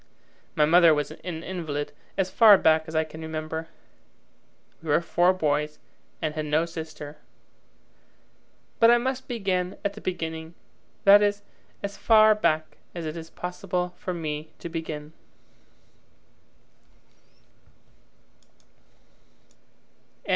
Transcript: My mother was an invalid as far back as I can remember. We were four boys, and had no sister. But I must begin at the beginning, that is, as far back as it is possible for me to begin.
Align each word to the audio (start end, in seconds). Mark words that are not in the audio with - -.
My 0.55 0.65
mother 0.65 0.95
was 0.95 1.11
an 1.11 1.43
invalid 1.43 1.91
as 2.17 2.31
far 2.31 2.57
back 2.57 2.85
as 2.87 2.95
I 2.95 3.03
can 3.03 3.21
remember. 3.21 3.67
We 4.81 4.89
were 4.89 4.99
four 4.99 5.31
boys, 5.31 5.77
and 6.23 6.33
had 6.33 6.47
no 6.47 6.65
sister. 6.65 7.17
But 8.79 8.89
I 8.89 8.97
must 8.97 9.27
begin 9.27 9.77
at 9.85 9.93
the 9.93 10.01
beginning, 10.01 10.55
that 11.03 11.21
is, 11.21 11.43
as 11.83 11.97
far 11.97 12.33
back 12.33 12.77
as 12.95 13.05
it 13.05 13.15
is 13.15 13.29
possible 13.29 13.93
for 13.95 14.11
me 14.11 14.49
to 14.57 14.69
begin. 14.69 15.13